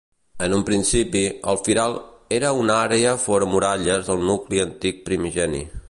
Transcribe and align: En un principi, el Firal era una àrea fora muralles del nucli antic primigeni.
En 0.45 0.53
un 0.59 0.63
principi, 0.69 1.21
el 1.51 1.59
Firal 1.67 1.99
era 2.39 2.53
una 2.63 2.79
àrea 2.89 3.13
fora 3.27 3.51
muralles 3.53 4.03
del 4.09 4.29
nucli 4.31 4.65
antic 4.69 5.07
primigeni. 5.11 5.63